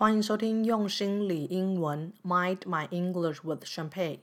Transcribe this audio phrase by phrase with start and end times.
[0.00, 4.20] 欢迎收听用心理英文，Mind My English with Champagne。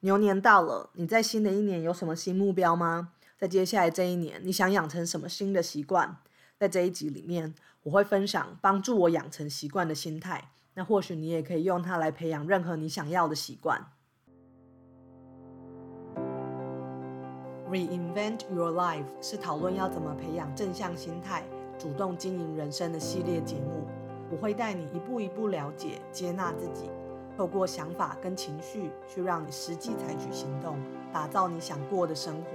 [0.00, 3.12] 牛年到了，你在新的一年有什么新目标吗？
[3.36, 6.16] 在接下来这一年，你想养成什么新的习惯？
[6.58, 10.50] 在这一集里面，我会分享帮助我养成习惯的心态。
[10.72, 13.78] 那或许你也可以用它来培养任何你想要的习惯。
[17.70, 21.44] Reinvent Your Life 是讨论要怎么培养正向心态、
[21.78, 23.85] 主动经营人生的系列节目。
[24.36, 26.90] 我会带你一步一步了解、接纳自己，
[27.38, 30.78] 透过想法跟情绪去让你实际采取行动，
[31.10, 32.48] 打造你想过的生活。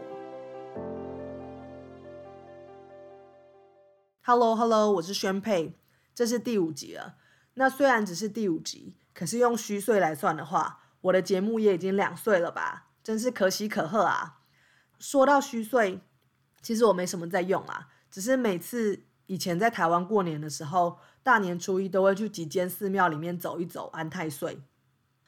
[4.22, 5.76] Hello Hello，我是宣佩，
[6.14, 7.16] 这是第五集了。
[7.56, 12.90] 那虽然只是第五集，可是用虚岁来算的话，我的节目也已经两岁了吧？
[13.02, 14.42] 真是可喜可贺啊！
[15.00, 16.00] 说到虚岁，
[16.62, 21.00] 其实我没什么在用啊，只是每次以前在台湾过年的时候。
[21.24, 24.60] 大年初一都会去几间寺庙里面走一走，安太岁。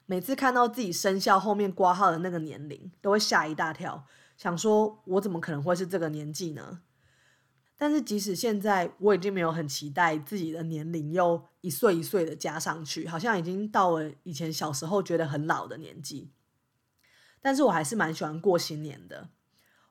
[0.07, 4.04] 每次看到自己生肖后面挂号的那个年龄，都会吓一大跳，
[4.35, 6.81] 想说我怎么可能会是这个年纪呢？
[7.77, 16.31] 但是即使现在，我已经没有很期待自己的年龄又一岁一岁的加上去，好像已经到了以前小时候觉得很老的年纪。
[17.40, 19.29] 但是我还是蛮喜欢过新年的，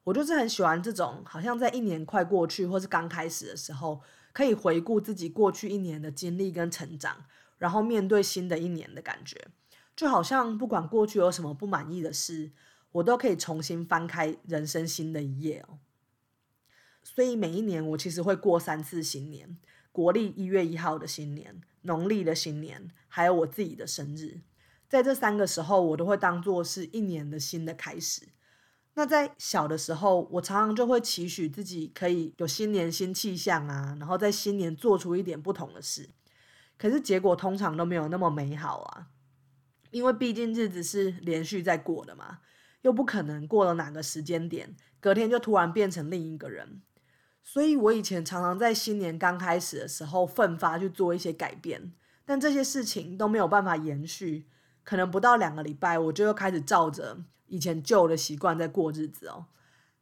[0.04, 4.00] 我就是很喜欢这种好像在一年快过去或是刚开始的时候。
[4.34, 7.26] 可以回顾自己过去一年的经历跟成长，
[7.58, 9.48] 然后面对新的一年的感觉，
[9.94, 12.50] 就好像不管过去有什么不满意的事，
[12.92, 15.78] 我都可以重新翻开人生新的一页哦。
[17.02, 19.58] 所以每一年我其实会过三次新年：
[19.92, 24.40] 国历一月一号的新年、农历的新年，还有我自己的生日。
[24.88, 28.28] 在这三个时候，我都会当做是一年的新的开始。
[28.94, 36.10] 那在小的时候，我常常就会期许自己可以有新年新气象啊，然后在新年做出一点不同的事。
[36.76, 39.06] 可是结果通常都没有那么美好啊，
[39.90, 42.40] 因为毕竟日子是连续在过的嘛，
[42.82, 46.82] 又不可能过了哪个时间点，隔天就突然变成另一个人。
[47.42, 51.92] 所以我以前常常在新年刚开始的时候奋发去做一些改变，
[52.24, 54.46] 但这些事情都没有办法延续，
[54.84, 57.18] 可能不到两个礼拜，我就又开始照着。
[57.46, 59.44] 以前旧的习惯在过日子哦，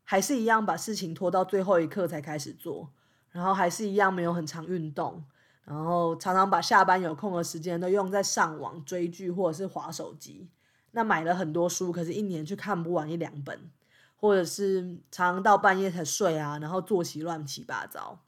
[0.05, 2.91] 还是一样把事情拖到最后一刻才开始做，
[3.33, 5.25] 然后还是一样没有很常运动，
[5.65, 10.49] 然后常常把下班有空的时间都用在上网追剧或者是划手机。
[10.93, 13.71] 那买了很多书，可是一年却看不完一两本，
[14.17, 18.21] 或者是常常到半夜才睡啊，然后作息乱七八糟。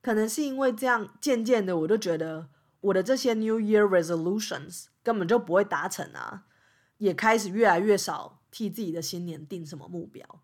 [0.00, 2.48] 可能是因为这样，渐渐的我就觉得
[2.80, 6.44] 我的这些 New Year resolutions 根本就不会达成啊。
[6.98, 10.42] 也开始越来越少替自己的新年定什么目标，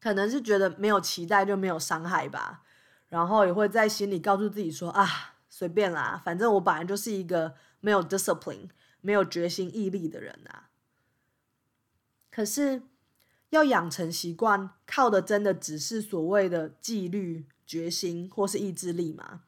[0.00, 2.62] 可能是觉得没有期待就没有伤害吧，
[3.08, 8.68] 然后也会在心里告诉自己说啊，随便啦，反正我本来就是一个没有 discipline、
[9.00, 10.70] 没有决心毅力的人啊。
[12.30, 12.82] 可是
[13.48, 19.42] 要养成习惯，靠的真的只是所谓的纪律、决心或是意志力吗？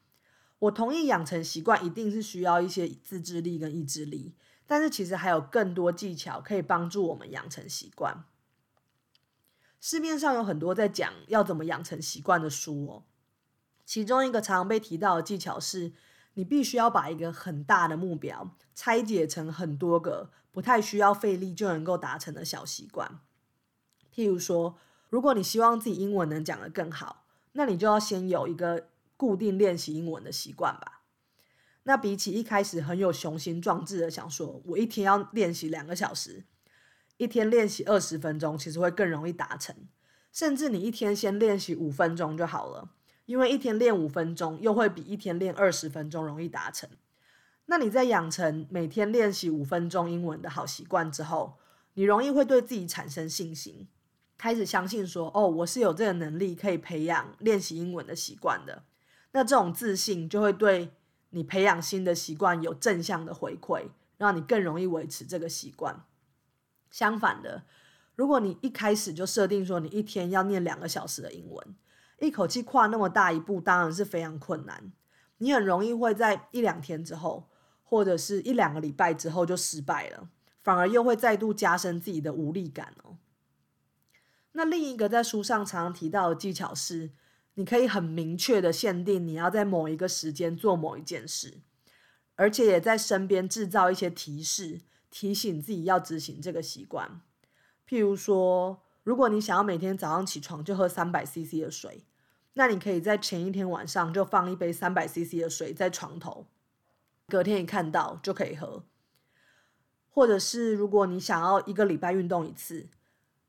[0.63, 4.33] 我同意养成习惯一定是需要一些自制力跟意志力。
[4.65, 8.23] 但是其实还有更多技巧可以帮助我们养成习惯。
[9.81, 13.03] 市面上有很多在讲要怎么养成习惯的书哦。
[13.85, 15.91] 其中一个常常被提到的技巧是，
[16.35, 23.19] 你必须要把一个很大的目标拆解成很多个不太需要费力就能够达成的小习惯。
[24.15, 24.77] 譬如说，
[25.09, 28.87] 如果你希望自己英文能讲得更好，那你就要先有一个
[29.23, 31.03] 固定练习英文的习惯吧。
[31.83, 36.43] 那比起一开始很有雄心壮志的想说，我一天要练习两个小时，
[37.15, 39.73] 一天练习二十分钟，其实会更容易达成。
[40.33, 42.89] 甚至你一天先练习五分钟就好了，
[43.25, 46.89] 因为一天练五分钟，又会比一天练二十分钟容易达成。
[47.67, 51.57] 那你在养成每天练习五分钟英文的好习惯之后，
[51.93, 53.87] 你容易会对自己产生信心，
[54.37, 58.83] 开始相信说，哦，我是有这个能力可以培养练习英文的习惯的。
[59.33, 60.93] 那这种自信就会对。
[61.35, 63.87] 你培养新的习惯有正向的回馈，
[64.17, 66.05] 让你更容易维持这个习惯。
[66.91, 67.63] 相反的，
[68.15, 71.75] 如果你一开始就设定说你一天要念两个小时的英文，
[72.19, 74.91] 一口气跨那么大一步，当然是非常困难。
[75.39, 77.49] 你很容易会在一两天之后，
[77.81, 80.29] 或者是一两个礼拜之后就失败了，
[80.59, 83.17] 反而又会再度加深自己的无力感哦。
[84.51, 87.13] 那另一个在书上常常提到的技巧是。
[87.55, 91.61] 你可以很明确的限定你要在某一个时间做某一件事，
[92.35, 97.21] 而且也在身边制造一些提示，提醒自己要执行这个习惯。
[97.87, 102.05] 譬如说，如果你想要每天早上起床就喝三百 CC 的水，
[102.53, 106.47] 那你可以在前一天晚上就放一杯三百 CC 的水在床头，
[107.27, 108.83] 隔天一看到就可以喝。
[110.09, 112.89] 或者是如果你想要一个礼拜运动一次，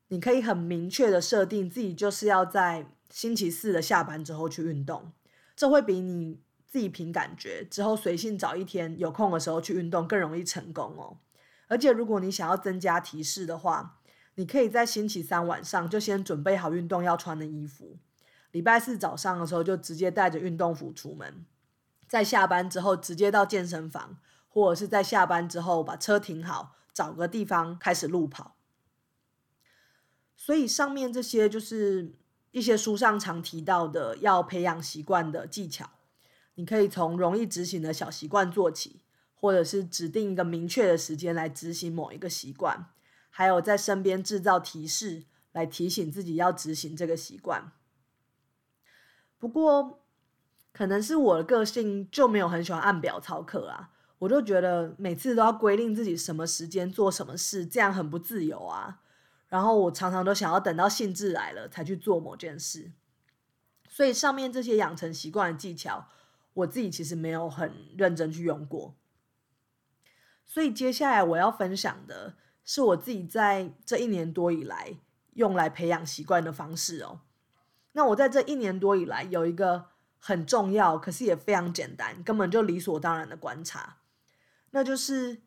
[0.07, 5.13] 你可以很明确的设定自己就是要在星期四的下班之后去运动，
[5.55, 11.17] 这会比你自己凭感觉之后随性找一天有空的时候去运动更容易成功哦。
[11.67, 14.01] 而且如果你想要增加提示的话，
[14.33, 17.97] 你可以在星期三晚上就先准备好运动要穿的衣服，
[18.51, 21.45] 礼拜四早上的时候就直接带着运动服出门，
[22.09, 24.17] 在下班之后直接到健身房。
[24.49, 28.55] 或者是在下班之后把车停好，找个地方开始路跑。
[30.37, 32.13] 所以上面这些就是
[32.55, 35.89] 一些书上常提到的要培养习惯的技巧。
[36.53, 39.01] 你可以从容易执行的小习惯做起，
[39.33, 42.85] 或者是指定一个明确的时间来执行某一个习惯，
[43.29, 47.73] 还有在身边制造提示来提醒自己要执行这个习惯。
[49.37, 50.05] 不过，
[50.71, 53.89] 可能是我的个性就没有很喜欢按表操课啊。
[54.19, 59.01] 我就觉得每次都要规定自己什么时间做什么事，这样很不自由啊。
[59.47, 62.91] 然后我常常都想要等到兴致来了才去做某件事。
[63.87, 66.09] 所以上面这些养成习惯的技巧，
[66.53, 68.95] 我自己其实没有很认真去用过。
[70.45, 74.97] 所以接下来我要分享的是我自己在这一年多以来
[75.33, 77.21] 用来培养习惯的方式哦。
[77.93, 79.85] 那我在这一年多以来有一个
[80.19, 83.97] 很重要，可是也非常简单，根本就理所当然的观察。
[84.71, 85.41] 那就是，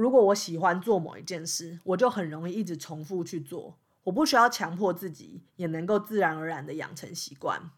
[0.00, 3.76] 如果我喜欢做某一件事，我就很容易一直重复去做。
[4.04, 7.70] 我不需要强迫自己，也能够自然而然的养成习惯。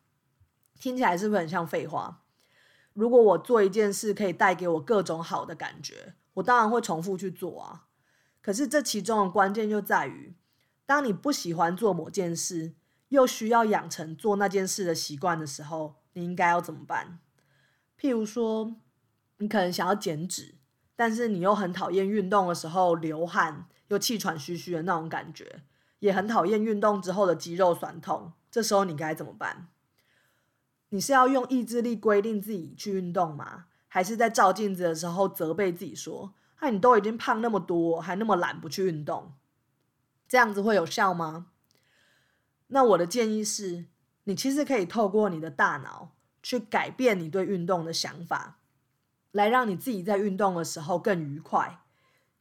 [0.78, 2.22] 听起来是不是很像废话？
[2.92, 7.86] 如果我做一件事可以带给我各种好的感觉，我当然会重复去做啊。
[8.40, 10.36] 可是这其中的关键就在于，
[10.86, 12.74] 当你不喜欢做某件事，
[13.08, 17.18] 又需要养成做那件事的习惯的时候，你应该要怎么办？
[17.98, 18.76] 譬如说，
[19.38, 20.54] 你可能想要减脂。
[20.94, 25.62] 但是你又很讨厌运动的时候流汗又气喘吁吁的那种感觉，
[26.00, 28.32] 也很讨厌运动之后的肌肉酸痛。
[28.50, 29.68] 这时候你该怎么办？
[30.90, 33.64] 你是要用意志力规定自己去运动吗？
[33.88, 39.32] 还是在照镜子的时候责备自己说：“哎，你都已经胖那么多，还那么懒不去运动？”
[40.28, 41.48] 这样子会有效吗？
[42.68, 43.86] 那我的建议是，
[44.24, 46.12] 你其实可以透过你的大脑
[46.42, 48.60] 去改变你对运动的想法。
[49.32, 51.80] 来让你自己在运动的时候更愉快，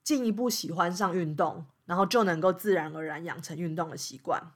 [0.03, 4.51] 进一步喜欢上运动，然后就能够自然而然养成运动的习惯。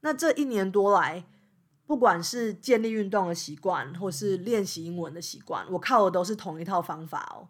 [0.00, 1.24] 那这一年多来，
[1.86, 7.48] 不管是建立运动的习惯，或是练习英文的习惯，我靠的都是同一套方法哦。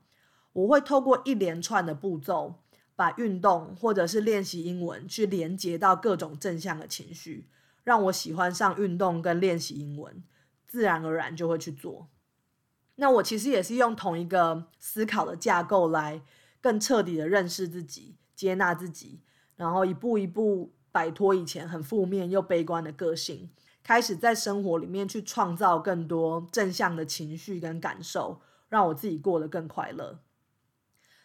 [0.52, 2.54] 我会透过一连串的步骤，
[2.94, 7.48] 把运动或者是练习英文去连接到各种正向的情绪，
[7.84, 10.22] 让我喜欢上运动跟练习英文，
[10.66, 12.08] 自然而然就会去做。
[12.96, 16.22] 那我其实也是用同一个思考的架构来
[16.60, 19.20] 更彻底的认识自己、接纳自己，
[19.54, 23.50] 然后一步一步摆脱以前很负面又悲观的个性，
[23.84, 30.20] 开始在生活里面去创造更多正向的情绪跟感受，让我自己过得更快乐。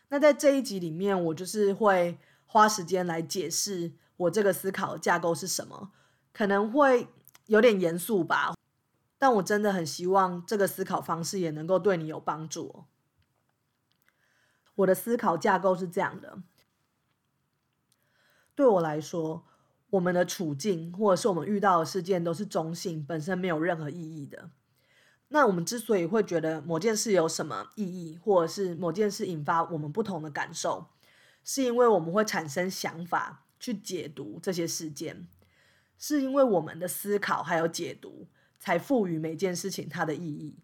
[0.09, 5.91] 那在这一集里面，我就是会花时间来解释我这个思考架构是什么，
[6.33, 7.07] 可能会
[7.45, 8.53] 有点严肃吧。
[9.21, 12.85] 但我真的很希望这个思考方式也能够对你有帮助。
[14.73, 16.41] 我的思考架构是这样的：
[18.55, 19.45] 对我来说，
[19.91, 24.49] 我们的处境或者是我们遇到的事件都是中性，本身没有任何意义的。
[25.27, 30.87] 那我们之所以会觉得某件事有什么意义，或者是某件事引发我们不同的感受，
[31.43, 35.27] 是因为我们会产生想法去解读这些事件，
[35.99, 38.27] 是因为我们的思考还有解读。
[38.61, 40.59] 才赋予每件事情它的意义。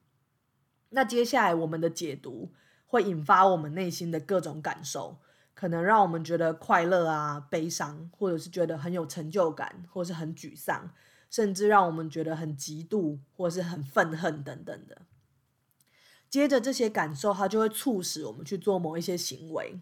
[0.90, 2.54] 那接下来我们的解读
[2.86, 5.18] 会引发我们内心的各种感受，
[5.56, 10.92] 可能让我们觉得快乐啊、悲伤，或者是觉得很有成就感，或是很沮丧，
[11.32, 15.02] 甚至让我们觉得很嫉妒，或是很愤恨等等的。
[16.30, 19.82] 接着这些感受，它就会促使我们去做某一些行为。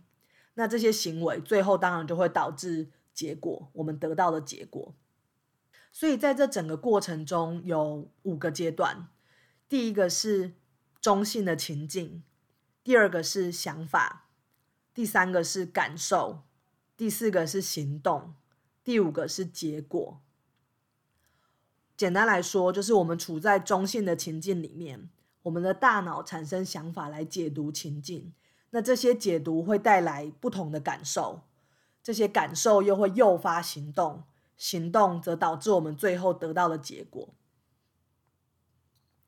[0.53, 4.95] 那这些行为最后当然就会导致结果，我们得到的结果。
[5.95, 9.07] 所以在这整个过程中有五个阶段，
[9.69, 10.51] 第一个是
[10.99, 12.21] 中性的情境，
[12.83, 14.27] 第二个是想法，
[14.93, 16.41] 第三个是感受，
[16.97, 18.35] 第四个是行动，
[18.83, 20.19] 第五个是结果。
[21.95, 25.09] 简单来说，就是我们处在中性的情境里面，
[25.43, 28.33] 我们的大脑产生想法来解读情境，
[28.71, 31.43] 那这些解读会带来不同的感受，
[32.03, 34.25] 这些感受又会诱发行动。
[34.57, 37.33] 行动则导致我们最后得到的结果。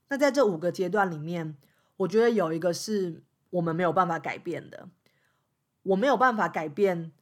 [0.09, 1.57] 那在这五个阶段里面，
[1.97, 4.89] 我觉得有一个是我们没有办法改变的。
[5.83, 7.13] 我没有办法改变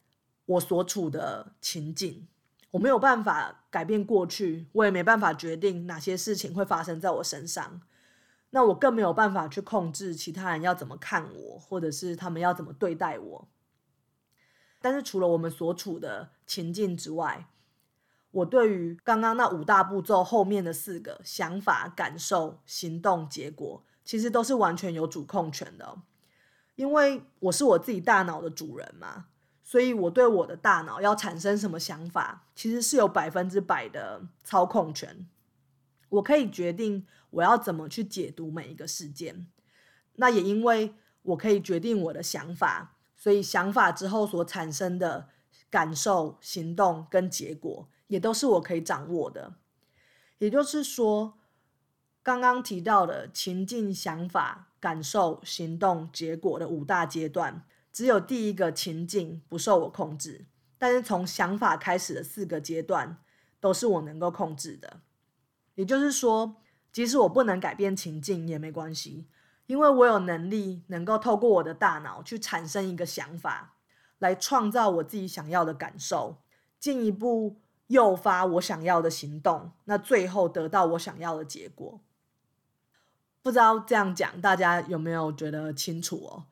[0.44, 2.26] 我所处的情境，
[2.72, 7.80] 我没有办法改变过去，我也没办法决定哪些事情会发生在我身上。
[8.50, 13.48] 那我更没有办法去控制其他人要怎么看我，或者是他们要怎么对待我。
[14.80, 17.48] 但是除了我们所处的情境之外，
[18.30, 25.98] 我对于刚刚那五大步骤后面的四个想法、感受、行动、结果，其实都是完全有主控权的。
[26.74, 29.26] 因为我是我自己大脑的主人嘛，
[29.62, 35.26] 所以我对我的大脑要产生什么想法，其实是有百分之百的操控权。
[36.10, 39.46] 我可以决定我要怎么去解读每一个事件。
[40.16, 45.28] 那也因为我可以决定我的想法，所以想法之后所产生的
[45.70, 49.54] 感受、行动跟结果，也都是我可以掌握的。
[50.38, 51.38] 也就是说，
[52.22, 54.64] 刚刚提到的情境、想法。
[54.78, 60.46] 感受、行动、结果的五大阶段，只有第一个情境不受我控制，
[60.78, 63.18] 但是从想法开始的四个阶段
[63.58, 65.00] 都是我能够控制的。
[65.74, 66.56] 也就是说，
[66.92, 69.26] 即使我不能改变情境也没关系，
[69.66, 73.74] 因为我有能力能够透过我的大脑去产生一个想法，
[74.18, 76.42] 来创造我自己想要的感受，
[76.78, 77.56] 进一步
[77.88, 82.00] 诱发我想要的行动，那最后得到我想要的结果。
[83.42, 86.46] 不知道这样讲大家有没有觉得清楚哦？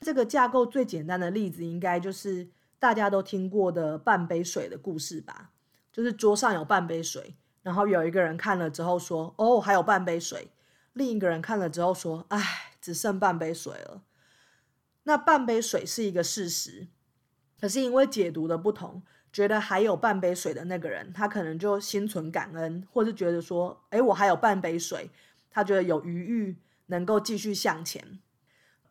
[0.00, 5.52] 这个架构最简单的例子，应该就是大家都听过的半杯水的故事吧？
[5.92, 10.50] 就是桌上有半杯水，然后有一个人看了之后说：“哦，还有半杯水。”
[10.94, 14.02] 另一个人看了之后说：“唉，只剩半杯水了。”
[15.04, 16.88] 那半杯水是一个事实，
[17.60, 25.10] 可是因为解读的不同，觉得还有半杯水的那个人，他可能就心存感恩，或是觉得说：“哎，我还有半杯水。”
[25.50, 28.20] 他觉得有余裕，能够继续向前。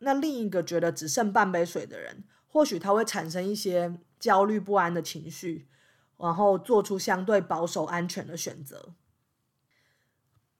[0.00, 5.68] 那另一个觉得只剩半杯水的人，或许他会产生一些焦虑不安的情绪，
[6.18, 8.94] 然后做出相对保守安全的选择。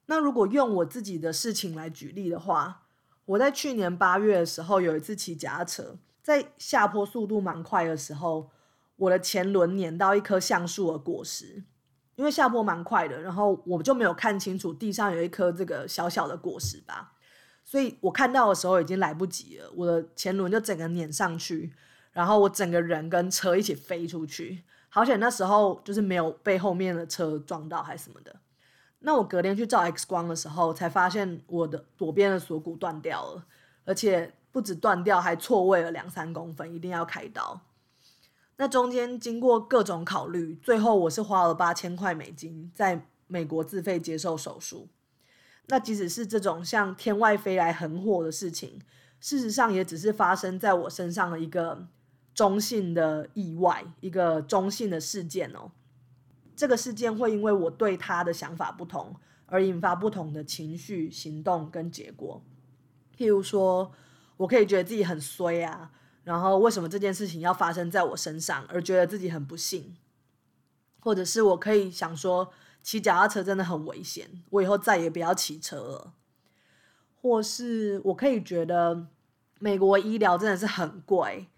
[0.06, 2.86] 那如果用我自己的事情来举例的话，
[3.24, 8.50] 我在去年八月的时候有一次骑脚踏车，在下坡速度蛮快的时候，
[9.02, 11.64] 我的前轮碾到一棵橡树的果实。
[12.14, 17.14] 因为下坡蛮快的，然后我就没有看清楚地上有一颗这个小小的果实吧，
[17.64, 21.72] 所以我看到的时候已经来不及了，我的前轮就整个碾上去，
[22.12, 28.36] 然后我整个人跟车一起飞出去，好险那时候就是没有被后面的车撞到还是什么的。
[29.00, 33.46] 那我隔天去照 X 光的时候，才发现我的左边的锁骨断掉了，
[33.86, 37.62] 而且不止断掉，还错位了两三公分，一定要开刀。
[38.62, 44.86] 那中间经过各种考虑，最后我是花了八千块美金在美国自费接受手术。
[45.66, 48.80] 那即使是这种像天外飞来横祸的事情，
[49.18, 51.88] 事实上也只是发生在我身上的一个
[52.34, 55.72] 中性的意外，一个中性的事件哦。
[56.54, 59.16] 这个事件会因为我对他的想法不同，
[59.46, 62.40] 而引发不同的情绪、行动跟结果。
[63.18, 63.90] 譬如说，
[64.36, 65.90] 我可以觉得自己很衰啊。
[66.24, 69.96] 然后为什么这件事情要发生在我身上，而觉得自己很不幸，
[71.00, 72.52] 或者是我可以想说
[72.82, 76.14] 骑脚踏车真的很危险，我以后再也不要骑车了，
[77.20, 79.08] 或是我可以觉得
[79.58, 81.48] 美国医疗真的是很贵，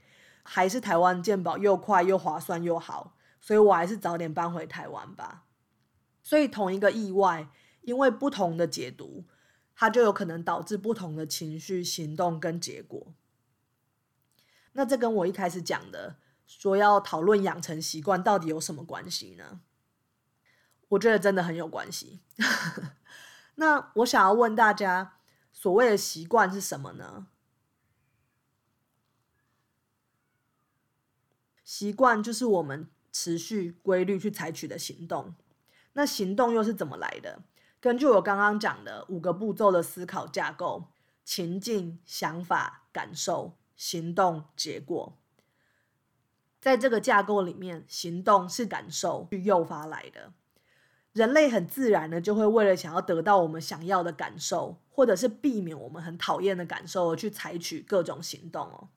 [0.42, 5.44] 还是台湾健保又快又划算又好，所以我还是早点搬回台湾吧。
[6.22, 7.48] 所以同一个意外，
[7.82, 9.24] 因为不同的解读，
[9.76, 13.12] 它就有可能导致不同的情绪、行动跟结果。
[14.74, 16.16] 那这跟我一开始讲的
[16.46, 19.60] 说要讨论养成习惯到底有什么关系呢？
[20.88, 22.20] 我觉得真的很有关系。
[23.56, 25.18] 那我想要问大家，
[25.52, 27.28] 所谓的习惯是什么呢？
[31.64, 35.34] 习惯就是我们持续规律去采取的行动。
[35.94, 37.42] 那行动又是怎么来的？
[37.80, 40.88] 根据我刚刚讲的五个步骤的思考架构：
[41.24, 43.56] 情境、想法、感受。
[43.76, 45.18] 行动结果，
[46.60, 50.32] 在这个架构里面，行动是感受去诱发来的。
[51.12, 58.88] 人类很自然的就会为了想要得到我们想要的感受，或者是避免我们很讨厌的感受而去采取各种行动哦。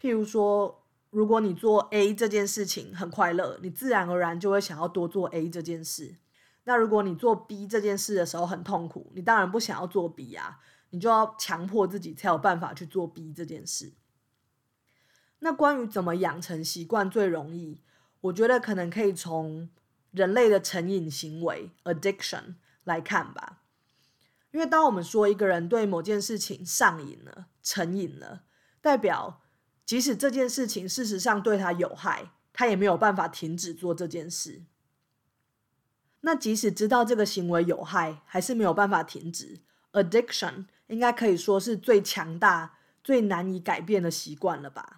[0.00, 6.16] 譬如说，如果你做 A 这件事情很快乐，你自然而然就会想要多做 A 这件事。
[6.62, 10.60] 那如果你做 B 这件事的时候很痛苦，你当然不想要做 B 啊，
[10.90, 13.94] 你就要强迫自己才有办法去做 B 这件事。
[15.40, 17.80] 那关于怎么养成习惯最容易，
[18.22, 19.68] 我觉得可能可以从
[20.10, 22.54] 人类的成瘾行为 （addiction）
[22.84, 23.62] 来看吧。
[24.50, 28.42] 因为当我们说一个人对某件事情上瘾了、成瘾了，
[28.80, 29.42] 代表
[29.84, 34.64] 即使这件事情事实上对他有害，他也没有办法停止做这件事。
[36.22, 39.60] 那即使知道这个行为有害，还是没有办法停止。
[39.92, 44.97] Addiction 应该可以说是最强大、最难以改变的习惯了吧？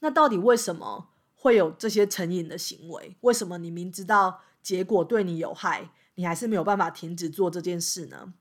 [0.00, 3.16] 那到底为什么会有这些成瘾的行为？
[3.20, 8.34] 为什么你明知道结果对你有害，你还是没有办法停止做这件事呢？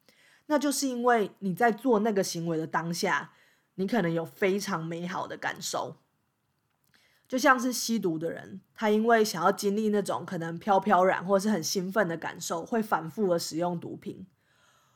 [0.47, 3.31] 那就是因为你在做那个行为的当下，
[3.75, 5.97] 你可能有非常美好的感受。
[7.27, 14.27] 就像是吸毒的人，他因为想要经历那种可能飘飘然或是很兴奋的感受，会反复的使用毒品；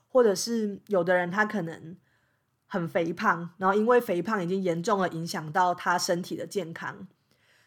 [0.08, 1.98] 或者是有的人他可能
[2.72, 7.08] 很肥胖，然后因为肥胖已经严重的影响到他身体的健康，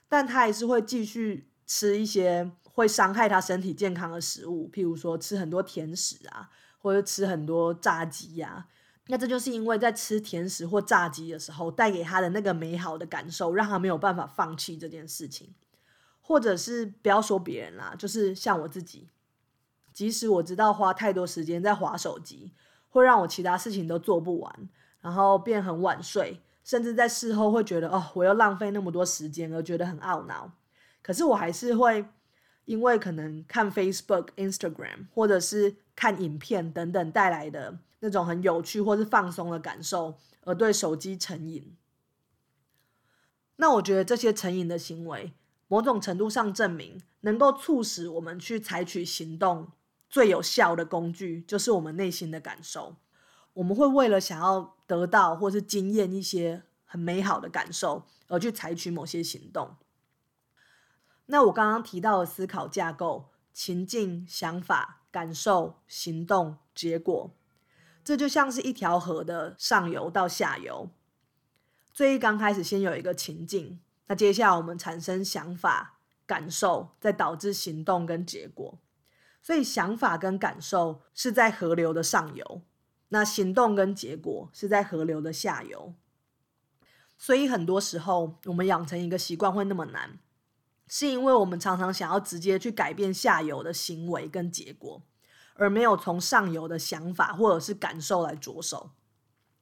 [0.09, 8.69] 但他还是会继续吃一些会伤害他身体健康的食物，譬如说吃很多甜食啊，或者吃很多炸鸡呀。
[9.09, 15.53] 那这就是因为在吃甜食或炸鸡的时候带给他的那个美好的感受，让他没有办法放弃这件事情，
[16.21, 19.09] 或者是不要说别人啦，就是像我自己，
[19.93, 22.53] 即使我知道花太多时间在划手机，
[22.91, 24.69] 会让我其他事情都做不完，
[25.03, 30.51] 然后变很晚睡，甚至在事后会觉得哦，我又浪费那么多时间而觉得很懊恼，
[31.03, 32.07] 可是我还是会
[32.65, 37.79] 因为可能看 Facebook、Instagram 或者是看影片等等带来的。
[38.05, 41.77] 那种很有趣或是放松的感受，而对手机成瘾。
[43.55, 45.33] 那我觉得这些成瘾的行为，
[45.69, 49.69] 某种程度上证明，能够促使我们去采取行动
[50.11, 52.97] 最有效的工具，就是我们内心的感受。
[53.53, 59.77] 我们会为了想要得到或是经验一些很美好的感受，而去采取某些行动。
[61.27, 67.31] 那我刚刚提到的思考架构：情境、想法、感受、行动、结果。
[68.05, 70.91] 这就像是一条河的上游到下游，
[71.95, 78.79] 最一刚开始先有一个情境，那接下来我们产生想法、感受，再导致行动跟结果。
[79.41, 82.63] 所以想法跟感受是在河流的上游，
[83.13, 85.95] 那行动跟结果是在河流的下游。
[87.19, 90.19] 所以很多时候我们养成一个习惯会那么难，
[90.89, 95.03] 是因为我们常常想要直接去改变下游的行为跟结果。
[95.55, 98.93] 而没有从上游的想法或者是感受来着手，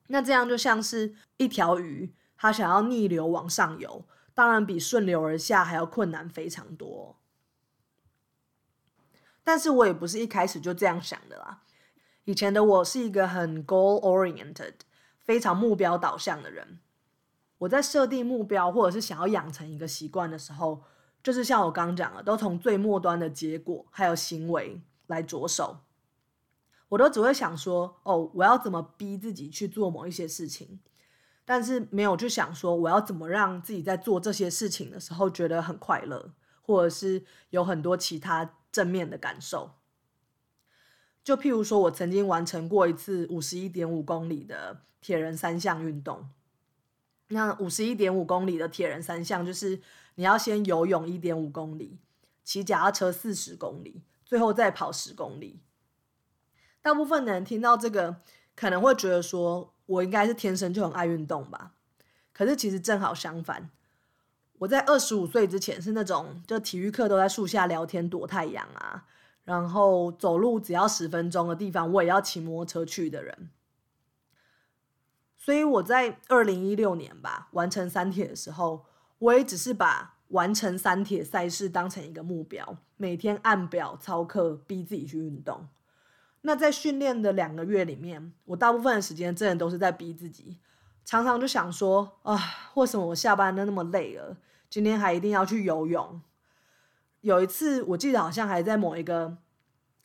[0.06, 7.18] 那这样就像是一条鱼，它想要逆流往上游，当然比顺流而下还要困难非常多。
[9.42, 11.64] 但是我也不是一开始就这样想的啦。
[12.30, 14.74] 以前的我是一个很 goal oriented、
[15.18, 16.78] 非常目标导向的人。
[17.58, 20.84] 我在设定目标或者是想要养成一个习惯的时候，
[21.24, 24.80] 就是像我刚讲的，都从最末端的结果还有行为。
[25.08, 25.78] 来着手，
[26.90, 30.78] 我都只会想说，哦，我要怎么逼自己去做某一些事情，
[31.44, 36.30] 但是没有去想说，我要怎么让自己在做这些事情的时候觉得很快乐，
[36.62, 39.72] 或者是有很多其他正面的感受。
[41.22, 46.28] 就譬如说，我曾经完成过一次五十一点五公里的铁人三项运动。
[47.28, 49.80] 那五十一点五公里的铁人三项，就是
[50.16, 51.98] 你要先游泳一点五公里，
[52.42, 54.02] 骑脚踏车四十公里。
[54.24, 55.58] 最后再跑十公里，
[56.80, 58.20] 大部分的人听到这个
[58.54, 61.72] 可能会觉得说，我应该是天生就很爱运动吧。
[62.32, 63.70] 可是其实正好相反，
[64.58, 69.04] 我在二十五岁之前是那种就体育课都在树下聊天躲太阳啊，
[69.50, 73.50] 然后走路只要十分钟的地方我也要骑摩托车去的人。
[75.36, 78.84] 所以我在二零一六年吧完成三铁的时候，
[79.18, 80.14] 我也只是把。
[80.30, 85.66] 完成三铁赛事当成一个目标，每天按表操课，逼自己去运动。
[86.42, 90.60] 那在训练的两个月里面，我大部分的时间真的都是在逼自己，
[91.04, 92.38] 常常就想说啊，
[92.74, 94.36] 为什么我下班都那么累了，
[94.68, 96.22] 今天还一定要去游泳？
[97.20, 99.38] 有一次我记得好像还在某一个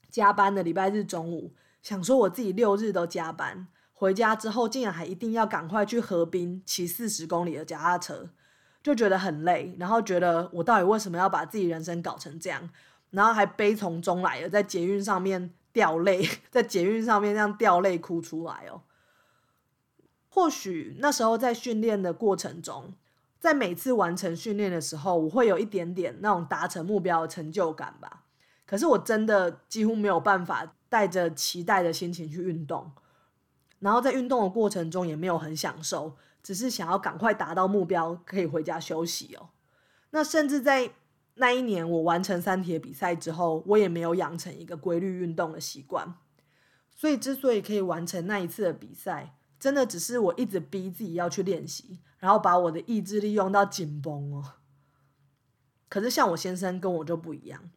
[0.10, 8.30] 加班的礼拜日中午，想说我自己六日都加班，回家之后竟然还一定要赶快去河滨骑四十公里的脚踏车。
[8.84, 12.70] 就觉得很累，然后觉得我到底为什么要把自己人生搞成这样，
[13.10, 18.84] 然后还悲从中来了在捷运上面掉泪， 在捷运上面这样掉泪哭出来哦。
[20.30, 22.94] 或许那时候在训练的过程中，
[23.46, 28.24] 在每次完成训练的时候，我会有一点点那种达成目标的成就感吧。
[28.66, 32.92] 可是我真的几乎没有办法带着期待的心情去运动，
[33.78, 36.18] 然后在运动的过程中也没有很享受。
[36.42, 39.50] 只是想要赶快达到目标，可以回家休息哦。
[40.10, 40.90] 那甚至在
[41.36, 46.16] 那一年我完成三铁比赛之后，我也没有养成一个规律运动的习惯。
[46.90, 54.54] 所以之所以可以完成那一次的比赛，真的只是我一直逼自己要去练习，然后把我的意志力用到紧绷哦。
[55.90, 57.72] 可是像我先生跟我就不一样，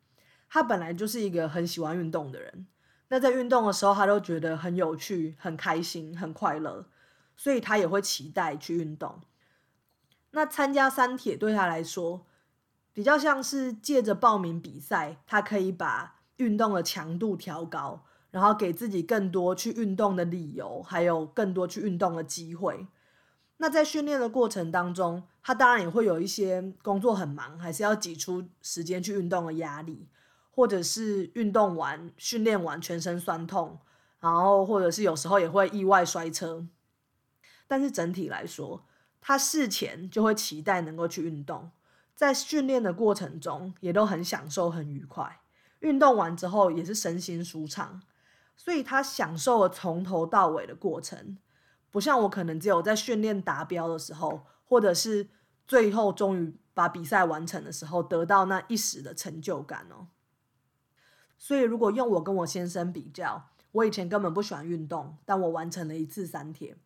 [0.50, 2.66] 他本来就是一个很喜欢运动的人，
[3.08, 6.90] 那在运动的时候他都觉得很有趣、很开心、很快乐，
[7.38, 9.22] 所以他也会期待去运动。
[10.32, 12.26] 那参加三铁对他来说，
[12.92, 18.04] 比较像是借着报名比赛，他可以把运动的强度调高，
[18.38, 22.86] 然后给自己更多去运动的理由，还有更多去运动的机会。
[23.56, 30.06] 那在训练的过程当中，他当然也会有一些工作很忙，还是要挤出时间去运动的压力，
[30.52, 33.80] 或者是运动完、训练完全身酸痛，
[34.20, 36.64] 然后或者是有时候也会意外摔车。
[37.66, 38.86] 但是整体来说，
[39.20, 41.72] 他事前就会期待能够去运动，
[42.14, 45.40] 在训练的过程中也都很享受、很愉快。
[45.80, 48.00] 运动完之后也是身心舒畅，
[48.58, 51.38] 所以他享受了从头到尾的过程。
[51.90, 55.30] 不像我，可能只有在训练达标的时候，或者是
[55.66, 60.08] 最后终于把比赛完成的时候，得到那一时的成就感哦。
[61.38, 66.76] 所以，如果用我跟我先生比较，我以前根本不喜欢运动，但我完成了一次三铁。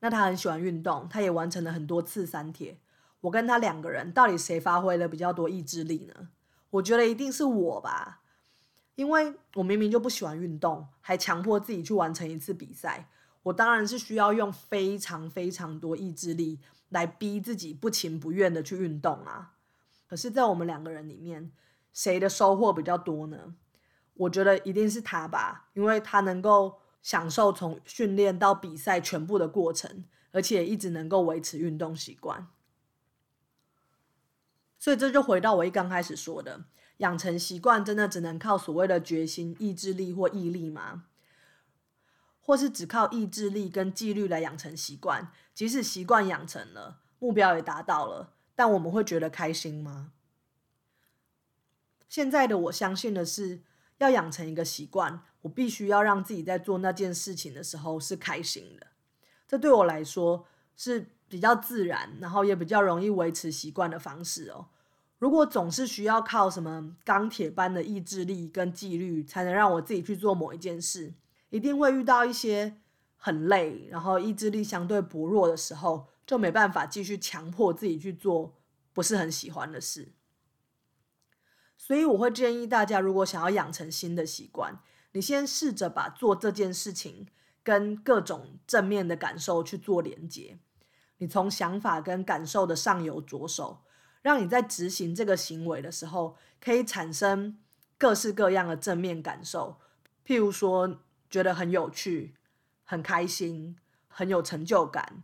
[0.00, 2.78] 那他很喜欢运动，他也完成了很多次三铁。
[3.22, 6.28] 我跟他两个人，到底谁发挥了比较多意志力呢？
[6.70, 8.22] 我觉得一定是我吧，
[9.00, 13.08] 因为我明明就不喜欢运动，还强迫自己去完成一次比赛。
[13.44, 16.60] 我当然是需要用非常非常多意志力
[16.90, 19.54] 来逼自己不情不愿的去运动啊。
[20.06, 21.50] 可是，在我们两个人里面，
[21.94, 23.54] 谁的收获比较多呢？
[24.12, 32.48] 我觉得一定是他吧，因为他能够享受从训练到比赛全部的过程，而且一直能够维持运动习惯。
[34.78, 36.64] 所以这就回到我一刚开始说的，
[37.00, 41.04] 养成习惯真的只能靠所谓的决心、意志力或毅力吗？
[42.40, 50.12] 或是只靠意志力跟纪律来养成习惯，即使习惯养成了，目标也达到了，但我们会觉得开心吗？
[52.08, 53.62] 现在的我相信的是，
[53.98, 58.88] 要养成一个习惯，我必须要让自己在做那件事情的时候是开心的。
[59.46, 64.66] 这对我来说是比较自然，然后也比较容易维持习惯的方式哦。
[65.20, 71.12] 如果总是需要靠什么钢铁般的意志力跟纪律，才能让我自己去做某一件事。
[71.50, 72.80] 一定会遇到一些
[73.16, 78.56] 很累，然后意志力相对薄弱的时候，就没办法继续强迫自己去做
[78.94, 80.14] 不是很喜欢的事。
[81.76, 84.80] 所以我会建议大家，如果想要养成新的习惯，
[85.12, 87.26] 你先试着把做这件事情
[87.62, 90.58] 跟各种正面的感受去做连接。
[91.18, 93.82] 你从想法跟感受的上游着手，
[94.22, 97.58] 让你在执行这个行为的时候，可以产生
[97.98, 99.78] 各式各样的正面感受，
[100.26, 101.00] 譬如说。
[101.30, 102.34] 觉得很有趣、
[102.82, 103.76] 很开心、
[104.08, 105.22] 很有成就感，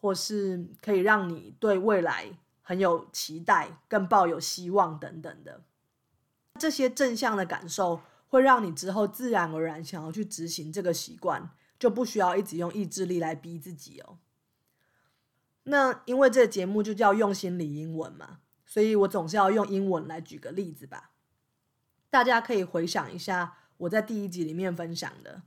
[0.00, 5.62] 或是可以让你对未来很有期待、更抱有希望等等的
[6.58, 14.18] 这些正向的感受，会让你之后自然而然想要去执行这个习惯，就不需要一直用意志力来逼自己哦。
[15.68, 21.10] 那因为这个节目就叫用心理英文嘛，所以我总是要用英文来举个例子吧。
[22.08, 23.58] 大家可以回想一下。
[23.78, 25.42] 我在第一集里面分享的，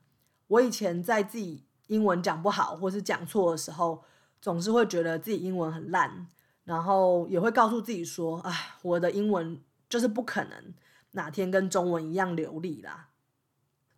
[0.46, 4.04] 我以前在自己英文讲不好或是讲错的时候，
[4.40, 6.28] 总是会觉得自己英文很烂，
[6.66, 10.76] 然后也会告诉自己说：“哎，我的英文就是不可能
[11.14, 13.10] 哪天跟中文一样流利啦。”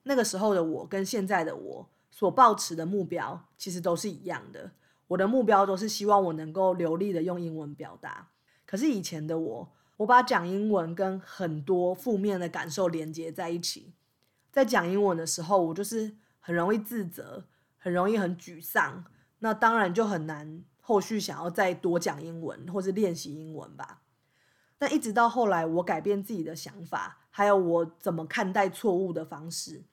[0.03, 4.71] 那个时候的我跟现在的我所抱持的目标其实都是一样的，
[5.11, 8.29] 我的目标都是希望我能够流利的用英文表达。
[8.65, 13.93] 可是以前的我，我把讲英文跟很多负面的感受连接在一起。
[14.51, 17.43] 在讲英文的时候，我就是很容易自责，
[17.77, 19.03] 很容易很沮丧，
[19.39, 24.01] 那当然就很难后续想要再多讲英文或是练习英文吧。
[24.79, 29.83] 那一直到后来，我改变自己的想法，还有我怎么看待错误的方式，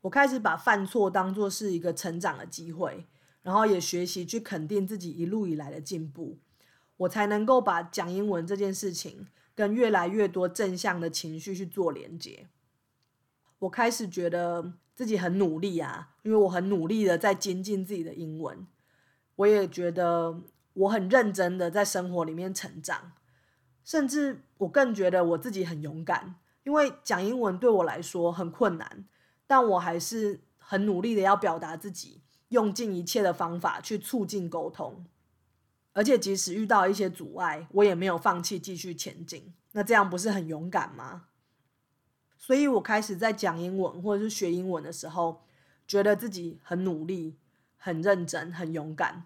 [0.00, 3.06] 我开始把犯错当做是一个成长的机会，
[3.42, 6.38] 然后也学习去肯定自己一路以来的进步，
[6.96, 12.48] 我才能够把讲英文这件事情跟越来越多正向的情绪去做连接。
[13.58, 18.66] 我开始觉得自己很努力啊，因为我很努力的在精进自己的英文。
[19.36, 20.42] 我也觉得
[20.74, 23.12] 我很认真的在生活里面成长，
[23.82, 29.04] 甚至我更觉得我自己很勇敢，因为讲英文对我来说很困难，
[29.46, 32.21] 但我还是很努力的要表达自己，
[32.52, 35.04] 用尽一切的方法去促进沟通，
[35.92, 39.52] 而且即使遇到一些阻碍，我也没有放弃继续前进。
[39.72, 41.24] 那这样不是很勇敢吗？
[42.36, 45.42] 所以我开始在讲英文或者是学英文的时候，
[45.86, 47.36] 觉得自己很努力，
[47.76, 49.24] 很认真、很勇敢，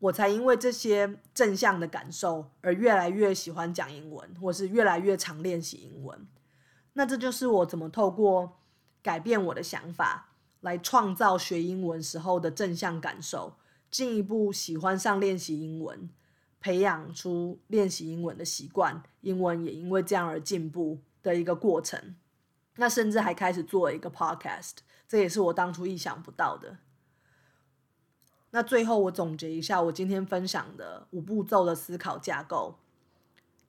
[0.00, 6.26] 我才因为这些正向的感受而越来越喜欢讲英文，或是越来越常练习英文。
[6.92, 8.58] 那这就是我怎么透过
[9.02, 10.33] 改变我的想法，
[10.64, 13.54] 来创造学英文时候的正向感受，
[13.90, 16.08] 进一步喜欢上练习英文，
[16.58, 22.16] 培养出练习英文的习惯，英文也因为这样而进步的一个过程。
[22.76, 26.78] 那甚至还开始做一个 podcast，这也是我当初意想不到的。
[28.50, 32.78] 那最后我总结一下我今天分享的五步骤的思考架构：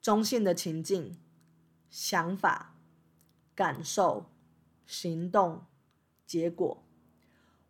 [0.01, 1.19] 中性的情境、
[1.89, 2.71] 想法。
[3.55, 4.25] 感受、
[4.86, 5.65] 行动、
[6.25, 6.84] 结果，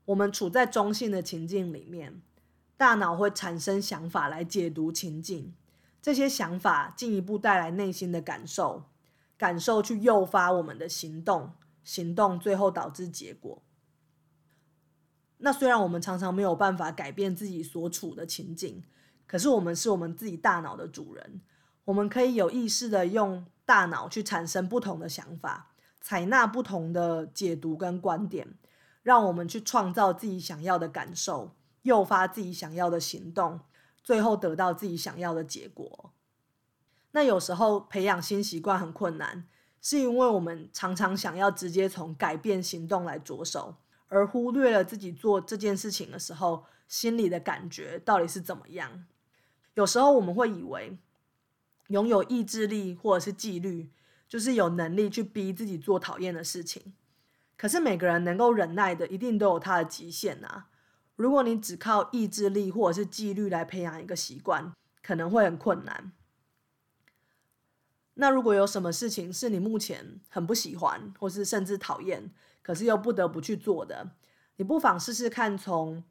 [0.06, 2.22] 我们处在中性的情境里面，
[2.78, 5.54] 大脑会产生想法来解读情境，
[6.02, 8.84] 这些想法进一步带来内心的感受，
[9.38, 13.64] 感受去诱发我们的行动，行动最后导致结果。
[15.38, 18.84] 那虽然我们常常没有办法改变自己所处的情境，
[19.28, 21.42] 可是我们是我们自己大脑的主人，
[21.84, 25.72] 我们可以有意识的用大脑去产生不同的想法。
[26.00, 28.48] 采纳不同的解读跟观点，
[29.06, 31.52] 让我们去创造自己想要的感受，
[31.84, 33.60] 诱发自己想要的行动，
[34.04, 36.12] 最后得到自己想要的结果。
[37.12, 39.48] 那有时候培养新习惯很困难，
[39.80, 43.76] 是因为我们常常想要直接从改变行动来着手，
[44.08, 49.06] 而忽略了自己做这件事情的时候心里的感觉到底是怎么样。
[49.76, 50.98] 有时候我们会以为
[51.90, 53.92] 拥有意志力或者是纪律。
[54.28, 56.96] 就是有能力去逼自己做讨厌的事情，
[57.58, 60.68] 可是每个人能够忍耐的，一定都有他的极限啊。
[61.16, 66.12] 如果你只靠意志力或者是纪律来培养一个习惯，可能会很困难。
[68.16, 74.12] 那如果有什么事情是你目前很不喜欢，或是甚至讨厌，可是又不得不去做的，
[74.58, 76.04] 你不妨试试看从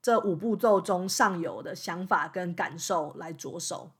[0.00, 3.92] 这五步骤中上游的想法跟感受来着手。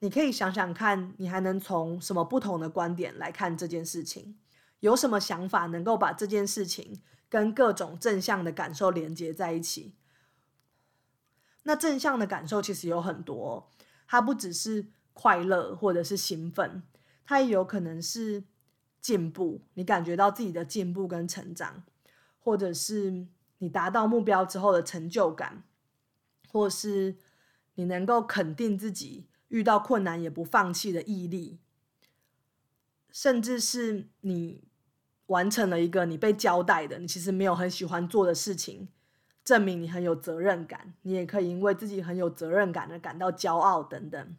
[0.00, 4.38] 你可以想想看，你还能从什么不同的观点来看这件事情？
[4.80, 9.94] 有什么想法能够把这件事情跟各种正向的感受连接在一起？
[11.62, 13.70] 那正向的感受其实有很多，
[14.06, 16.82] 它不只是快乐或者是兴奋，
[17.24, 18.44] 它也有可能是
[19.00, 21.84] 进步，你感觉到自己的进步跟成长，
[22.38, 23.26] 或者是
[23.58, 25.62] 你达到目标之后的成就感，
[26.48, 27.16] 或是
[27.74, 29.28] 你能够肯定自己。
[29.50, 31.58] 遇到困难也不放弃的毅力，
[33.10, 34.62] 甚至是你
[35.30, 38.88] 完成了一个你被交代的、你其实没有很喜欢做的事情，
[39.44, 40.94] 证明你很有责任感。
[41.02, 44.36] 你也可以因为自己很有责任感而感到骄傲等等。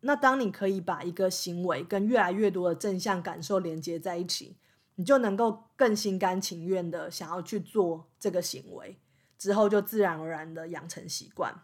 [0.00, 4.56] 那当你可以把一个行为跟越来越多的正向感受连接在一起，
[4.94, 8.98] 你就能够更心甘情愿的想要去做这个行为，
[9.36, 11.62] 之后就自然而然的养成习惯。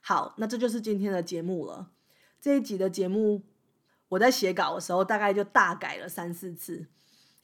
[0.00, 1.90] 好，那这就是今天的节目了。
[2.40, 3.42] 这一集的节目，
[4.10, 6.86] 我在写稿的时候大概就大改了三四次，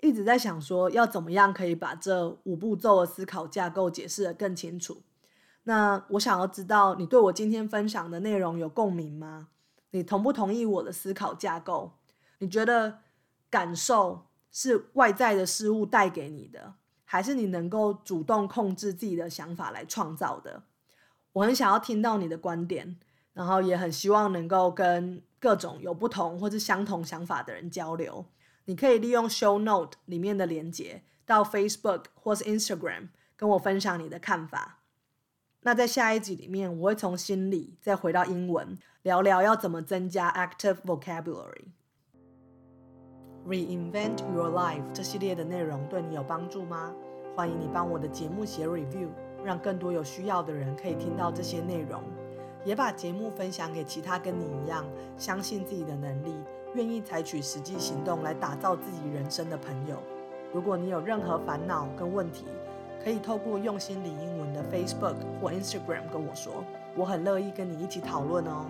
[0.00, 5.02] 一直在想说要怎么样可以把这五步骤的思考架构解释的更清楚。
[5.62, 9.48] 那我想要知道你对我今天分享的内容有共鸣吗？
[9.90, 11.92] 你同不同意我的思考架构？
[12.38, 12.98] 你觉得
[13.48, 16.74] 感受是外在的事物带给你的，
[17.04, 20.64] 还是你能够主动控制自己的想法来创造的？
[21.32, 22.98] 我很想要听到你的观点，
[23.32, 28.26] 然后也很希望能够跟各种有不同或是相同想法的人交流。
[28.64, 34.80] 你可以利用 Show Note 里面的连接到 Facebook 或是 Instagram 跟我分享你的看法。
[35.60, 41.68] 那在下一集里面，我会从心理再回到英文，聊聊要怎么增加 Active Vocabulary。
[43.46, 46.92] Reinvent Your Life 这系列的内容对你有帮助吗？
[47.36, 49.10] 欢迎你帮我的节目写 Review。
[49.44, 52.02] 让更多有需要的人可以听到这些内容，
[52.66, 54.84] 也把节目分享给其他跟你一样
[55.16, 56.34] 相信自己的能力、
[56.74, 59.96] 愿意采取实际行动来打造自己人生的朋友。
[60.52, 62.44] 如果你有任何烦恼跟问题，
[63.04, 66.64] 可以透过用心理英文的 Facebook 或 Instagram 跟我说，
[66.96, 68.66] 我很乐意跟你一起讨论哦。